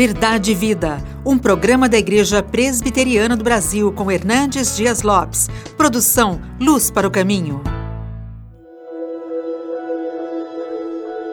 Verdade 0.00 0.52
e 0.52 0.54
Vida, 0.54 0.96
um 1.26 1.36
programa 1.36 1.86
da 1.86 1.98
Igreja 1.98 2.42
Presbiteriana 2.42 3.36
do 3.36 3.44
Brasil 3.44 3.92
com 3.92 4.10
Hernandes 4.10 4.74
Dias 4.74 5.02
Lopes. 5.02 5.46
Produção 5.76 6.40
Luz 6.58 6.90
para 6.90 7.06
o 7.06 7.10
Caminho. 7.10 7.62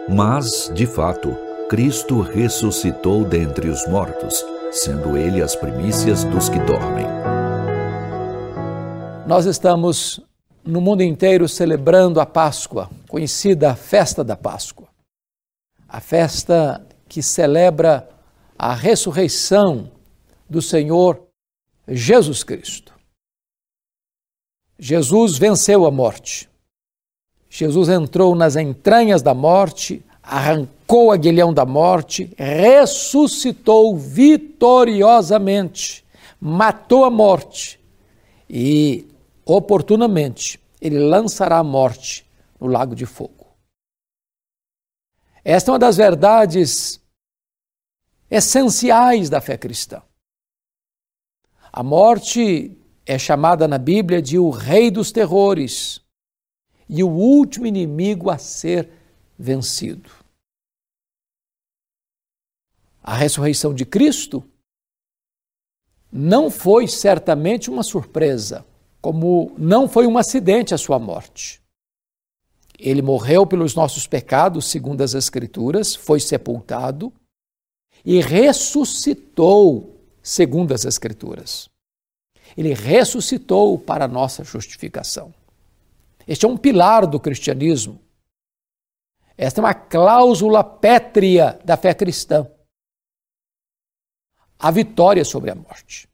Mas, 0.09 0.69
de 0.75 0.85
fato, 0.85 1.33
Cristo 1.69 2.19
ressuscitou 2.19 3.23
dentre 3.23 3.69
os 3.69 3.88
mortos, 3.88 4.46
sendo 4.74 5.15
ele 5.15 5.42
as 5.42 5.56
primícias 5.56 6.26
dos 6.26 6.49
que 6.49 6.60
dormem. 6.60 7.06
Nós 9.26 9.46
estamos 9.46 10.20
no 10.62 10.81
mundo 10.81 11.04
inteiro 11.04 11.47
celebrando 11.47 12.20
a 12.20 12.26
Páscoa, 12.26 12.90
conhecida 13.08 13.74
festa 13.78 14.26
da 14.26 14.36
Páscoa. 14.36 14.90
A 15.88 16.02
festa 16.02 16.86
que 17.08 17.23
celebra 17.23 18.09
a 18.58 18.73
ressurreição 18.73 19.91
do 20.49 20.61
Senhor 20.61 21.21
Jesus 21.88 22.43
Cristo. 22.43 22.93
Jesus 24.80 25.38
venceu 25.38 25.85
a 25.85 25.91
morte. 25.91 26.49
Jesus 27.49 27.89
entrou 27.89 28.35
nas 28.35 28.55
entranhas 28.55 29.21
da 29.21 29.33
morte, 29.33 30.03
arrancou 30.21 31.07
o 31.07 31.11
aguilhão 31.11 31.53
da 31.53 31.66
morte, 31.66 32.33
ressuscitou 32.38 33.97
vitoriosamente, 33.97 36.05
matou 36.39 37.05
a 37.05 37.09
morte 37.09 37.80
e, 38.49 39.08
oportunamente, 39.45 40.59
ele 40.81 40.99
lançará 40.99 41.58
a 41.58 41.63
morte 41.63 42.25
no 42.59 42.67
lago 42.67 42.95
de 42.95 43.05
fogo. 43.05 43.47
Esta 45.44 45.69
é 45.69 45.73
uma 45.73 45.80
das 45.80 45.97
verdades 45.97 46.99
essenciais 48.30 49.30
da 49.30 49.40
fé 49.40 49.58
cristã. 49.58 50.02
A 51.72 51.83
morte 51.83 52.75
é 53.06 53.17
chamada 53.17 53.67
na 53.67 53.78
Bíblia 53.78 54.22
de 54.22 54.38
o 54.38 54.50
rei 54.50 54.92
dos 54.92 55.11
terrores 55.11 56.02
e 56.89 57.03
o 57.03 57.09
último 57.09 57.66
inimigo 57.66 58.30
a 58.30 58.38
ser 58.38 58.89
vencido. 59.38 60.09
A 63.02 63.16
ressurreição 63.16 63.73
de 63.73 63.86
Cristo 63.86 64.44
não 66.12 66.50
foi 66.50 66.88
certamente 66.88 67.69
uma 67.69 67.84
surpresa, 67.84 68.66
como 69.02 69.53
não 69.58 69.88
foi 69.88 70.08
um 70.08 70.17
acidente 70.17 70.73
a 70.73 70.78
sua 70.78 71.00
morte. 71.00 71.62
Ele 72.78 73.02
morreu 73.02 73.45
pelos 73.45 73.75
nossos 73.75 74.06
pecados, 74.06 74.66
segundo 74.66 75.02
as 75.02 75.14
Escrituras, 75.14 75.95
foi 75.95 76.19
sepultado 76.19 77.14
e 78.09 78.22
ressuscitou, 78.22 80.02
segundo 80.23 80.73
as 80.73 80.86
Escrituras. 80.86 81.69
Ele 82.55 82.73
ressuscitou 82.73 83.77
para 83.77 84.05
a 84.05 84.08
nossa 84.08 84.45
justificação. 84.45 85.33
Este 86.25 86.45
é 86.45 86.47
um 86.47 86.55
pilar 86.55 87.05
do 87.05 87.19
cristianismo. 87.19 88.00
Esta 89.38 89.59
é 89.59 89.61
uma 89.61 89.73
cláusula 89.73 90.63
pétrea 90.63 91.59
da 91.66 91.75
fé 91.75 91.94
cristã. 91.94 92.50
A 94.58 94.72
vitória 94.72 95.25
sobre 95.25 95.52
a 95.52 95.55
morte. 95.55 96.08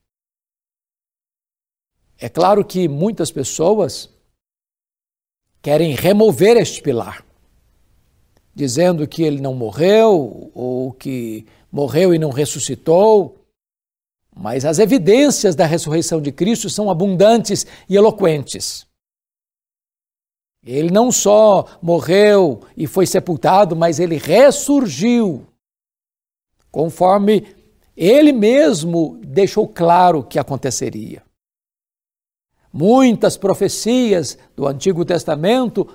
É 2.17 2.27
claro 2.27 2.65
que 2.65 2.87
muitas 2.87 3.29
pessoas 3.31 4.09
querem 5.61 5.93
remover 5.93 6.57
este 6.57 6.81
pilar, 6.81 7.23
dizendo 8.53 9.07
que 9.07 9.21
ele 9.21 9.39
não 9.39 9.53
morreu 9.53 10.49
ou 10.55 10.91
que 10.91 11.45
morreu 11.73 12.13
e 12.13 12.19
não 12.19 12.29
ressuscitou. 12.29 13.35
Mas 14.35 14.63
as 14.63 14.77
evidências 14.77 15.55
da 15.55 15.65
ressurreição 15.65 16.21
de 16.21 16.31
Cristo 16.31 16.69
são 16.69 16.89
abundantes 16.89 17.65
e 17.89 17.95
eloquentes. 17.95 18.85
Ele 20.63 20.91
não 20.91 21.11
só 21.11 21.65
morreu 21.81 22.61
e 22.77 22.87
foi 22.87 23.05
sepultado, 23.05 23.75
mas 23.75 23.99
ele 23.99 24.17
ressurgiu, 24.17 25.45
conforme 26.71 27.45
ele 27.97 28.31
mesmo 28.31 29.19
deixou 29.25 29.67
claro 29.67 30.23
que 30.23 30.39
aconteceria. 30.39 31.21
Muitas 32.71 33.35
profecias 33.35 34.37
do 34.55 34.65
Antigo 34.67 35.03
Testamento 35.03 35.87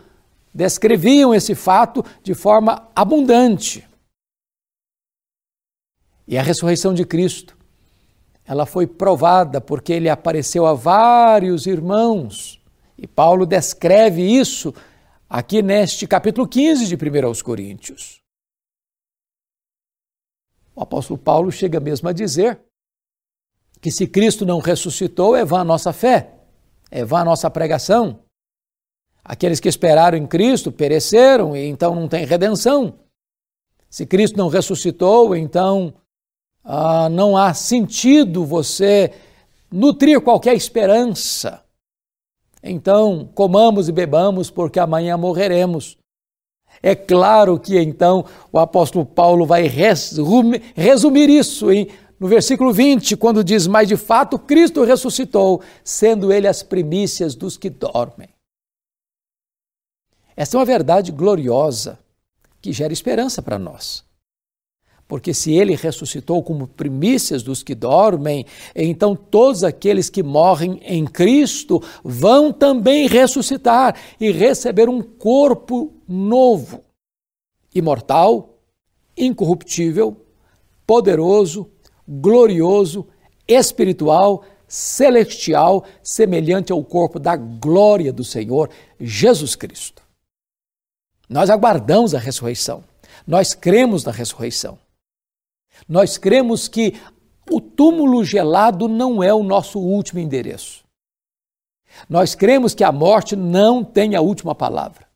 descreviam 0.52 1.34
esse 1.34 1.54
fato 1.54 2.04
de 2.22 2.34
forma 2.34 2.88
abundante. 2.94 3.87
E 6.28 6.36
a 6.36 6.42
ressurreição 6.42 6.92
de 6.92 7.06
Cristo, 7.06 7.56
ela 8.44 8.66
foi 8.66 8.86
provada 8.86 9.62
porque 9.62 9.94
ele 9.94 10.10
apareceu 10.10 10.66
a 10.66 10.74
vários 10.74 11.66
irmãos. 11.66 12.60
E 12.98 13.06
Paulo 13.06 13.46
descreve 13.46 14.20
isso 14.20 14.74
aqui 15.26 15.62
neste 15.62 16.06
capítulo 16.06 16.46
15 16.46 16.86
de 16.86 16.96
1 16.96 17.26
aos 17.26 17.40
Coríntios. 17.40 18.20
O 20.76 20.82
apóstolo 20.82 21.18
Paulo 21.18 21.50
chega 21.50 21.80
mesmo 21.80 22.10
a 22.10 22.12
dizer 22.12 22.60
que 23.80 23.90
se 23.90 24.06
Cristo 24.06 24.44
não 24.44 24.58
ressuscitou, 24.58 25.34
é 25.34 25.46
vã 25.46 25.60
a 25.60 25.64
nossa 25.64 25.94
fé, 25.94 26.34
é 26.90 27.06
vã 27.06 27.20
a 27.20 27.24
nossa 27.24 27.50
pregação. 27.50 28.22
Aqueles 29.24 29.60
que 29.60 29.68
esperaram 29.68 30.18
em 30.18 30.26
Cristo 30.26 30.70
pereceram 30.70 31.56
e 31.56 31.66
então 31.68 31.94
não 31.94 32.06
tem 32.06 32.26
redenção. 32.26 32.98
Se 33.88 34.04
Cristo 34.04 34.36
não 34.36 34.48
ressuscitou, 34.48 35.34
então 35.34 35.94
ah, 36.70 37.08
não 37.08 37.34
há 37.34 37.54
sentido 37.54 38.44
você 38.44 39.10
nutrir 39.72 40.20
qualquer 40.20 40.54
esperança. 40.54 41.64
Então, 42.62 43.26
comamos 43.34 43.88
e 43.88 43.92
bebamos, 43.92 44.50
porque 44.50 44.78
amanhã 44.78 45.16
morreremos. 45.16 45.96
É 46.82 46.94
claro 46.94 47.58
que 47.58 47.80
então 47.80 48.26
o 48.52 48.58
apóstolo 48.58 49.06
Paulo 49.06 49.46
vai 49.46 49.62
resumir, 49.66 51.30
isso 51.30 51.72
em, 51.72 51.88
no 52.20 52.28
versículo 52.28 52.70
20, 52.70 53.16
quando 53.16 53.42
diz: 53.42 53.66
Mas 53.66 53.88
de 53.88 53.96
fato 53.96 54.38
Cristo 54.38 54.84
ressuscitou, 54.84 55.62
sendo 55.82 56.30
ele 56.30 56.46
as 56.46 56.62
primícias 56.62 57.34
dos 57.34 57.56
que 57.56 57.70
dormem. 57.70 58.28
Essa 60.36 60.54
é 60.54 60.58
uma 60.58 60.66
verdade 60.66 61.12
gloriosa 61.12 61.98
que 62.60 62.74
gera 62.74 62.92
esperança 62.92 63.40
para 63.40 63.58
nós. 63.58 64.06
Porque 65.08 65.32
se 65.32 65.54
ele 65.54 65.74
ressuscitou 65.74 66.42
como 66.42 66.68
primícias 66.68 67.42
dos 67.42 67.62
que 67.62 67.74
dormem, 67.74 68.44
então 68.76 69.16
todos 69.16 69.64
aqueles 69.64 70.10
que 70.10 70.22
morrem 70.22 70.78
em 70.84 71.06
Cristo 71.06 71.82
vão 72.04 72.52
também 72.52 73.08
ressuscitar 73.08 73.96
e 74.20 74.30
receber 74.30 74.86
um 74.86 75.00
corpo 75.00 75.94
novo, 76.06 76.84
imortal, 77.74 78.58
incorruptível, 79.16 80.14
poderoso, 80.86 81.70
glorioso, 82.06 83.06
espiritual, 83.48 84.44
celestial, 84.66 85.86
semelhante 86.02 86.70
ao 86.70 86.84
corpo 86.84 87.18
da 87.18 87.34
glória 87.34 88.12
do 88.12 88.22
Senhor 88.24 88.68
Jesus 89.00 89.56
Cristo. 89.56 90.02
Nós 91.26 91.48
aguardamos 91.48 92.14
a 92.14 92.18
ressurreição. 92.18 92.84
Nós 93.26 93.54
cremos 93.54 94.04
na 94.04 94.12
ressurreição. 94.12 94.78
Nós 95.86 96.16
cremos 96.16 96.66
que 96.66 96.94
o 97.50 97.60
túmulo 97.60 98.24
gelado 98.24 98.88
não 98.88 99.22
é 99.22 99.32
o 99.32 99.42
nosso 99.42 99.78
último 99.78 100.20
endereço. 100.20 100.84
Nós 102.08 102.34
cremos 102.34 102.74
que 102.74 102.84
a 102.84 102.92
morte 102.92 103.34
não 103.34 103.82
tem 103.82 104.14
a 104.14 104.20
última 104.20 104.54
palavra. 104.54 105.06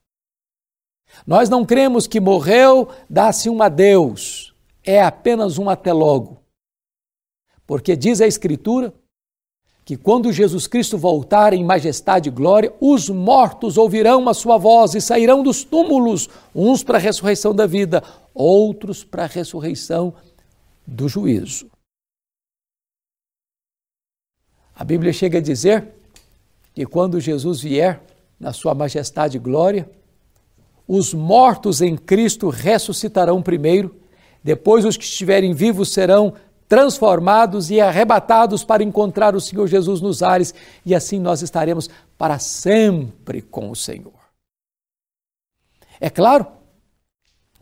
Nós 1.27 1.49
não 1.49 1.65
cremos 1.65 2.07
que 2.07 2.21
morreu, 2.21 2.89
dá-se 3.09 3.51
um 3.51 3.63
adeus. 3.63 4.55
É 4.85 5.03
apenas 5.03 5.59
um 5.59 5.69
até 5.69 5.93
logo. 5.93 6.43
Porque 7.67 7.95
diz 7.95 8.21
a 8.21 8.27
Escritura 8.27 8.93
que 9.85 9.97
quando 9.97 10.33
Jesus 10.33 10.67
Cristo 10.67 10.97
voltar 10.97 11.53
em 11.53 11.65
majestade 11.65 12.29
e 12.29 12.33
glória, 12.33 12.73
os 12.81 13.09
mortos 13.09 13.77
ouvirão 13.77 14.29
a 14.29 14.35
sua 14.35 14.57
voz 14.57 14.95
e 14.95 15.01
sairão 15.01 15.43
dos 15.43 15.65
túmulos, 15.65 16.29
uns 16.55 16.83
para 16.85 16.99
a 16.99 17.01
ressurreição 17.01 17.55
da 17.55 17.67
vida, 17.67 18.03
outros 18.33 19.05
para 19.05 19.25
a 19.25 19.27
ressurreição 19.27 20.15
do 20.87 21.09
juízo. 21.09 21.71
A 24.75 24.85
Bíblia 24.85 25.13
chega 25.13 25.39
a 25.39 25.43
dizer 25.43 25.89
que 26.75 26.87
quando 26.87 27.21
Jesus 27.21 27.61
vier 27.61 28.03
na 28.41 28.53
sua 28.53 28.75
majestade 28.75 29.37
e 29.37 29.41
glória, 29.41 29.89
os 30.89 31.15
mortos 31.15 31.81
em 31.81 31.97
Cristo 31.97 32.49
ressuscitarão 32.49 33.43
primeiro, 33.43 33.95
depois 34.43 34.85
os 34.85 34.97
que 34.97 35.05
estiverem 35.05 35.55
vivos 35.55 35.93
serão 35.93 36.35
transformados 36.69 37.71
e 37.71 37.81
arrebatados 37.81 38.65
para 38.65 38.83
encontrar 38.83 39.37
o 39.37 39.41
Senhor 39.41 39.67
Jesus 39.69 40.01
nos 40.01 40.23
ares, 40.23 40.55
e 40.85 40.95
assim 40.95 41.21
nós 41.21 41.43
estaremos 41.43 41.89
para 42.17 42.39
sempre 42.39 43.43
com 43.43 43.71
o 43.71 43.77
Senhor. 43.77 44.15
É 46.01 46.11
claro 46.11 46.47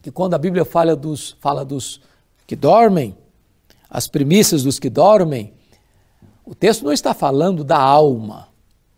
que 0.00 0.10
quando 0.10 0.34
a 0.34 0.38
Bíblia 0.38 0.64
fala 0.64 0.96
dos, 0.96 1.32
fala 1.40 1.64
dos 1.64 2.00
que 2.50 2.56
dormem, 2.56 3.16
as 3.88 4.08
primícias 4.08 4.64
dos 4.64 4.80
que 4.80 4.90
dormem, 4.90 5.54
o 6.44 6.52
texto 6.52 6.84
não 6.84 6.92
está 6.92 7.14
falando 7.14 7.62
da 7.62 7.78
alma. 7.78 8.48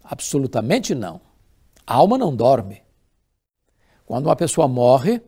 Absolutamente 0.03 0.95
não. 0.95 1.21
A 1.87 1.97
alma 1.97 2.17
não 2.17 2.35
dorme. 2.35 2.81
Quando 4.07 4.25
uma 4.25 4.37
pessoa 4.37 4.67
morre, 4.67 5.21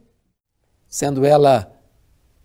sendo 0.88 1.26
ela 1.26 1.70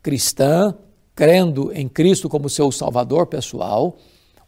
cristã, 0.03 0.75
crendo 1.15 1.71
em 1.71 1.87
Cristo 1.87 2.27
como 2.27 2.49
seu 2.49 2.69
salvador 2.73 3.27
pessoal, 3.27 3.95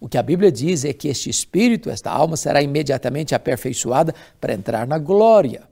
o 0.01 0.10
que 0.10 0.18
a 0.18 0.24
Bíblia 0.24 0.51
diz 0.51 0.84
é 0.84 0.92
que 0.92 1.07
este 1.07 1.30
espírito, 1.30 1.89
esta 1.89 2.12
alma, 2.12 2.36
será 2.36 2.62
imediatamente 2.62 3.34
aperfeiçoada 3.34 4.13
para 4.38 4.54
entrar 4.54 4.86
na 4.86 5.00
glória. 5.00 5.63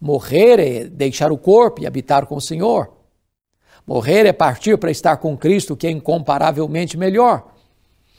Morrer 0.00 0.60
é 0.60 0.84
deixar 0.84 1.32
o 1.32 1.36
corpo 1.36 1.82
e 1.82 1.86
habitar 1.88 2.26
com 2.26 2.36
o 2.36 2.40
Senhor. 2.40 2.97
Morrer 3.88 4.26
é 4.26 4.34
partir 4.34 4.76
para 4.76 4.90
estar 4.90 5.16
com 5.16 5.34
Cristo, 5.34 5.74
que 5.74 5.86
é 5.86 5.90
incomparavelmente 5.90 6.98
melhor. 6.98 7.54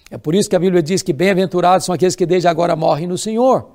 É 0.10 0.18
por 0.18 0.34
isso 0.34 0.50
que 0.50 0.56
a 0.56 0.60
Bíblia 0.60 0.82
diz 0.82 1.04
que 1.04 1.14
bem-aventurados 1.14 1.86
são 1.86 1.94
aqueles 1.94 2.16
que 2.16 2.26
desde 2.26 2.48
agora 2.48 2.76
morrem 2.76 3.06
no 3.06 3.20
Senhor. 3.20 3.70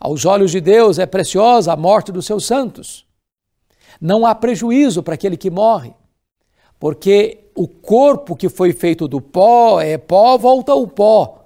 Aos 0.00 0.24
olhos 0.24 0.50
de 0.50 0.60
Deus 0.60 0.98
é 0.98 1.06
preciosa 1.06 1.72
a 1.72 1.76
morte 1.76 2.10
dos 2.10 2.26
seus 2.26 2.44
santos. 2.44 3.06
Não 4.00 4.26
há 4.26 4.34
prejuízo 4.34 5.04
para 5.04 5.14
aquele 5.14 5.36
que 5.36 5.52
morre, 5.52 5.94
porque 6.80 7.44
o 7.54 7.68
corpo 7.68 8.34
que 8.34 8.48
foi 8.48 8.72
feito 8.72 9.06
do 9.06 9.20
pó 9.20 9.80
é 9.80 9.96
pó, 9.96 10.36
volta 10.36 10.72
ao 10.72 10.84
pó. 10.84 11.44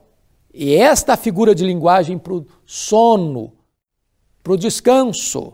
E 0.55 0.77
esta 0.77 1.15
figura 1.15 1.55
de 1.55 1.63
linguagem 1.63 2.17
para 2.17 2.33
o 2.33 2.47
sono, 2.65 3.53
para 4.43 4.55
o 4.55 4.57
descanso. 4.57 5.53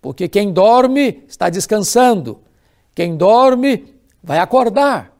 Porque 0.00 0.26
quem 0.26 0.54
dorme 0.54 1.22
está 1.28 1.50
descansando, 1.50 2.40
quem 2.94 3.16
dorme 3.16 4.00
vai 4.22 4.38
acordar. 4.38 5.12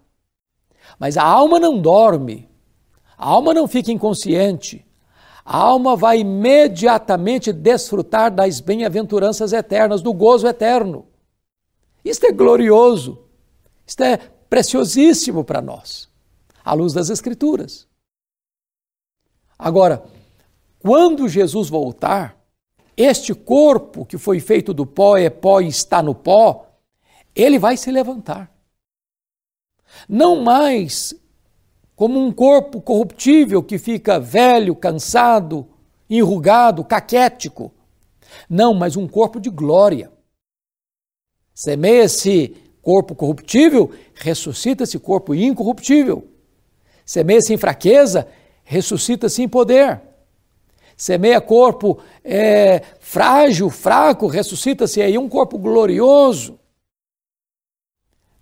Mas 0.99 1.17
a 1.17 1.25
alma 1.25 1.59
não 1.59 1.81
dorme, 1.81 2.49
a 3.17 3.29
alma 3.29 3.55
não 3.55 3.67
fica 3.67 3.91
inconsciente. 3.91 4.87
A 5.45 5.57
alma 5.57 5.97
vai 5.97 6.21
imediatamente 6.21 7.53
desfrutar 7.53 8.31
das 8.31 8.61
bem-aventuranças 8.61 9.53
eternas, 9.53 10.01
do 10.01 10.13
gozo 10.13 10.47
eterno. 10.47 11.07
Isto 12.05 12.27
é 12.27 12.33
glorioso, 12.33 13.25
isto 13.87 14.03
é 14.03 14.17
preciosíssimo 14.17 15.45
para 15.45 15.61
nós, 15.61 16.09
à 16.65 16.75
luz 16.75 16.93
das 16.93 17.11
Escrituras. 17.11 17.89
Agora, 19.59 20.05
quando 20.79 21.29
Jesus 21.29 21.69
voltar, 21.69 22.37
este 22.97 23.35
corpo 23.35 24.05
que 24.05 24.19
foi 24.19 24.41
feito 24.41 24.75
do 24.75 24.85
pó 24.85 25.17
é 25.17 25.31
pó 25.31 25.61
e 25.61 25.69
está 25.69 26.03
no 26.03 26.15
pó, 26.15 26.72
ele 27.35 27.59
vai 27.59 27.77
se 27.77 27.91
levantar. 27.91 28.51
Não 30.09 30.43
mais 30.43 31.15
como 31.95 32.19
um 32.19 32.33
corpo 32.33 32.81
corruptível 32.81 33.63
que 33.63 33.79
fica 33.79 34.19
velho, 34.19 34.75
cansado, 34.75 35.69
enrugado, 36.09 36.85
caquético. 36.85 37.73
Não, 38.49 38.75
mas 38.75 38.97
um 38.97 39.07
corpo 39.07 39.39
de 39.39 39.51
glória. 39.51 40.11
Semeia-se 41.55 42.57
corpo 42.81 43.15
corruptível, 43.15 43.93
ressuscita-se 44.15 44.99
corpo 44.99 45.35
incorruptível. 45.35 46.27
Semeia-se 47.05 47.55
em 47.55 47.59
fraqueza, 47.59 48.27
ressuscita-se 48.65 49.43
em 49.43 49.49
poder. 49.49 50.01
Semeia 50.97 51.41
corpo 51.41 51.99
é, 52.25 52.83
frágil, 53.01 53.71
fraco, 53.71 54.27
ressuscita-se 54.27 55.01
aí 55.01 55.19
um 55.19 55.29
corpo 55.29 55.59
glorioso. 55.59 56.59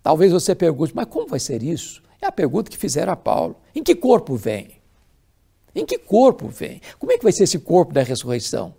Talvez 0.03 0.31
você 0.31 0.55
pergunte, 0.55 0.95
mas 0.95 1.05
como 1.05 1.27
vai 1.27 1.39
ser 1.39 1.61
isso? 1.61 2.01
É 2.21 2.27
a 2.27 2.31
pergunta 2.31 2.69
que 2.69 2.77
fizeram 2.77 3.13
a 3.13 3.15
Paulo. 3.15 3.55
Em 3.73 3.83
que 3.83 3.95
corpo 3.95 4.35
vem? 4.35 4.81
Em 5.73 5.85
que 5.85 5.97
corpo 5.97 6.47
vem? 6.47 6.81
Como 6.99 7.11
é 7.11 7.17
que 7.17 7.23
vai 7.23 7.31
ser 7.31 7.43
esse 7.43 7.59
corpo 7.59 7.93
da 7.93 8.03
ressurreição? 8.03 8.75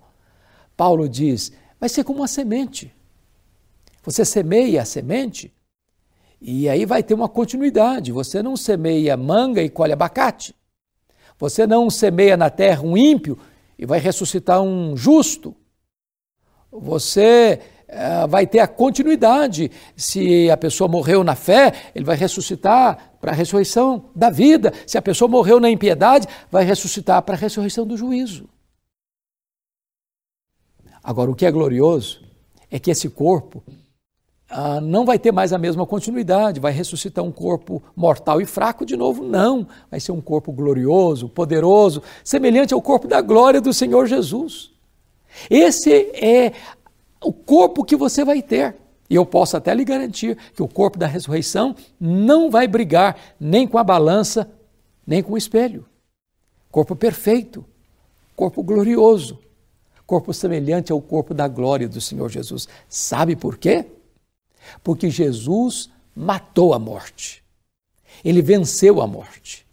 Paulo 0.75 1.07
diz: 1.07 1.51
vai 1.79 1.89
ser 1.89 2.03
como 2.03 2.19
uma 2.19 2.27
semente. 2.27 2.93
Você 4.03 4.25
semeia 4.25 4.81
a 4.81 4.85
semente 4.85 5.53
e 6.41 6.67
aí 6.67 6.85
vai 6.85 7.01
ter 7.01 7.13
uma 7.13 7.29
continuidade. 7.29 8.11
Você 8.11 8.43
não 8.43 8.57
semeia 8.57 9.15
manga 9.15 9.61
e 9.61 9.69
colhe 9.69 9.93
abacate. 9.93 10.53
Você 11.39 11.65
não 11.65 11.89
semeia 11.89 12.37
na 12.37 12.49
terra 12.49 12.83
um 12.83 12.97
ímpio 12.97 13.39
e 13.77 13.85
vai 13.85 13.99
ressuscitar 13.99 14.61
um 14.61 14.95
justo. 14.95 15.55
Você 16.71 17.61
vai 18.29 18.47
ter 18.47 18.59
a 18.59 18.67
continuidade. 18.67 19.71
Se 19.95 20.49
a 20.49 20.57
pessoa 20.57 20.87
morreu 20.87 21.23
na 21.23 21.35
fé, 21.35 21.73
ele 21.93 22.05
vai 22.05 22.15
ressuscitar 22.15 23.15
para 23.19 23.31
a 23.31 23.35
ressurreição 23.35 24.05
da 24.15 24.29
vida. 24.29 24.73
Se 24.85 24.97
a 24.97 25.01
pessoa 25.01 25.27
morreu 25.27 25.59
na 25.59 25.69
impiedade, 25.69 26.27
vai 26.51 26.63
ressuscitar 26.63 27.21
para 27.21 27.35
a 27.35 27.37
ressurreição 27.37 27.85
do 27.85 27.97
juízo. 27.97 28.49
Agora, 31.03 31.29
o 31.29 31.35
que 31.35 31.45
é 31.45 31.51
glorioso 31.51 32.21
é 32.71 32.79
que 32.79 32.89
esse 32.89 33.09
corpo 33.09 33.61
ah, 34.49 34.79
não 34.79 35.03
vai 35.03 35.17
ter 35.17 35.31
mais 35.31 35.51
a 35.51 35.57
mesma 35.57 35.85
continuidade, 35.85 36.59
vai 36.59 36.71
ressuscitar 36.71 37.23
um 37.23 37.31
corpo 37.31 37.81
mortal 37.95 38.39
e 38.39 38.45
fraco 38.45 38.85
de 38.85 38.95
novo, 38.95 39.23
não. 39.23 39.67
Vai 39.89 39.99
ser 39.99 40.11
um 40.11 40.21
corpo 40.21 40.51
glorioso, 40.51 41.27
poderoso, 41.27 42.03
semelhante 42.23 42.73
ao 42.73 42.81
corpo 42.81 43.07
da 43.07 43.19
glória 43.19 43.59
do 43.59 43.73
Senhor 43.73 44.05
Jesus. 44.05 44.71
Esse 45.49 45.91
é 46.13 46.53
o 47.23 47.31
corpo 47.31 47.83
que 47.83 47.95
você 47.95 48.23
vai 48.23 48.41
ter. 48.41 48.75
E 49.09 49.15
eu 49.15 49.25
posso 49.25 49.57
até 49.57 49.73
lhe 49.73 49.83
garantir 49.83 50.37
que 50.55 50.63
o 50.63 50.67
corpo 50.67 50.97
da 50.97 51.07
ressurreição 51.07 51.75
não 51.99 52.49
vai 52.49 52.67
brigar 52.67 53.17
nem 53.39 53.67
com 53.67 53.77
a 53.77 53.83
balança, 53.83 54.49
nem 55.05 55.21
com 55.21 55.33
o 55.33 55.37
espelho. 55.37 55.85
Corpo 56.71 56.95
perfeito, 56.95 57.63
corpo 58.35 58.63
glorioso, 58.63 59.39
corpo 60.05 60.33
semelhante 60.33 60.91
ao 60.91 61.01
corpo 61.01 61.33
da 61.33 61.47
glória 61.47 61.87
do 61.87 62.01
Senhor 62.01 62.29
Jesus. 62.29 62.67
Sabe 62.87 63.35
por 63.35 63.57
quê? 63.57 63.85
Porque 64.83 65.09
Jesus 65.09 65.89
matou 66.15 66.73
a 66.73 66.79
morte. 66.79 67.43
Ele 68.23 68.41
venceu 68.41 69.01
a 69.01 69.07
morte. 69.07 69.65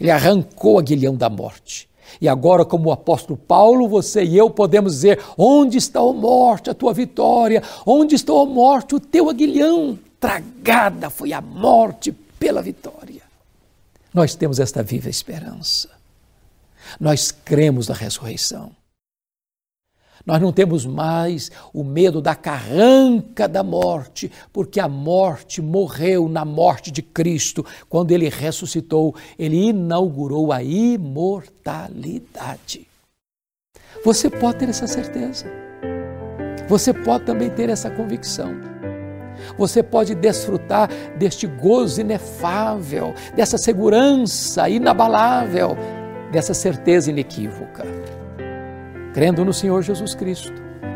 Ele 0.00 0.10
arrancou 0.10 0.74
o 0.74 0.78
aguilhão 0.78 1.14
da 1.14 1.28
morte. 1.28 1.87
E 2.20 2.28
agora, 2.28 2.64
como 2.64 2.88
o 2.88 2.92
apóstolo 2.92 3.36
Paulo, 3.36 3.88
você 3.88 4.24
e 4.24 4.36
eu 4.36 4.50
podemos 4.50 4.94
dizer: 4.94 5.22
onde 5.36 5.78
está 5.78 6.00
a 6.00 6.12
morte, 6.12 6.70
a 6.70 6.74
tua 6.74 6.92
vitória? 6.92 7.62
Onde 7.84 8.14
está 8.14 8.32
a 8.32 8.46
morte, 8.46 8.94
o 8.94 9.00
teu 9.00 9.28
aguilhão? 9.28 9.98
Tragada 10.20 11.10
foi 11.10 11.32
a 11.32 11.40
morte 11.40 12.12
pela 12.12 12.62
vitória. 12.62 13.22
Nós 14.12 14.34
temos 14.34 14.58
esta 14.58 14.82
viva 14.82 15.08
esperança. 15.08 15.90
Nós 16.98 17.30
cremos 17.30 17.88
na 17.88 17.94
ressurreição. 17.94 18.77
Nós 20.26 20.40
não 20.40 20.52
temos 20.52 20.84
mais 20.84 21.48
o 21.72 21.84
medo 21.84 22.20
da 22.20 22.34
carranca 22.34 23.46
da 23.48 23.62
morte, 23.62 24.30
porque 24.52 24.80
a 24.80 24.88
morte 24.88 25.62
morreu 25.62 26.28
na 26.28 26.44
morte 26.44 26.90
de 26.90 27.00
Cristo. 27.02 27.64
Quando 27.88 28.10
ele 28.12 28.28
ressuscitou, 28.28 29.14
ele 29.38 29.68
inaugurou 29.68 30.52
a 30.52 30.62
imortalidade. 30.62 32.86
Você 34.04 34.28
pode 34.28 34.58
ter 34.58 34.68
essa 34.68 34.86
certeza. 34.86 35.46
Você 36.68 36.92
pode 36.92 37.24
também 37.24 37.48
ter 37.50 37.70
essa 37.70 37.90
convicção. 37.90 38.54
Você 39.56 39.82
pode 39.82 40.14
desfrutar 40.14 40.90
deste 41.16 41.46
gozo 41.46 42.00
inefável, 42.00 43.14
dessa 43.34 43.56
segurança 43.56 44.68
inabalável, 44.68 45.76
dessa 46.30 46.52
certeza 46.52 47.10
inequívoca 47.10 47.86
crendo 49.18 49.44
no 49.44 49.52
Senhor 49.52 49.82
Jesus 49.82 50.14
Cristo, 50.14 50.52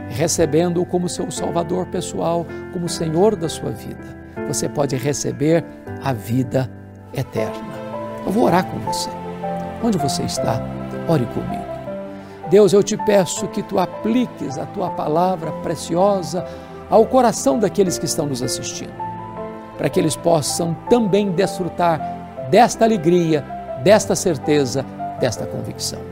recebendo-o 0.08 0.86
como 0.86 1.08
seu 1.08 1.28
Salvador 1.28 1.86
pessoal, 1.86 2.46
como 2.72 2.88
Senhor 2.88 3.34
da 3.34 3.48
sua 3.48 3.72
vida, 3.72 4.16
você 4.46 4.68
pode 4.68 4.94
receber 4.94 5.64
a 6.00 6.12
vida 6.12 6.70
eterna. 7.12 7.74
Eu 8.24 8.30
vou 8.30 8.44
orar 8.44 8.64
com 8.64 8.78
você. 8.78 9.10
Onde 9.82 9.98
você 9.98 10.22
está? 10.22 10.62
Ore 11.08 11.26
comigo. 11.26 11.64
Deus, 12.48 12.72
eu 12.72 12.80
te 12.80 12.96
peço 12.96 13.48
que 13.48 13.60
tu 13.60 13.80
apliques 13.80 14.56
a 14.56 14.66
tua 14.66 14.90
palavra 14.90 15.50
preciosa 15.54 16.46
ao 16.88 17.04
coração 17.04 17.58
daqueles 17.58 17.98
que 17.98 18.04
estão 18.04 18.26
nos 18.26 18.40
assistindo, 18.40 18.94
para 19.76 19.88
que 19.88 19.98
eles 19.98 20.14
possam 20.14 20.74
também 20.88 21.32
desfrutar 21.32 22.46
desta 22.52 22.84
alegria, 22.84 23.44
desta 23.82 24.14
certeza, 24.14 24.86
desta 25.18 25.44
convicção. 25.44 26.11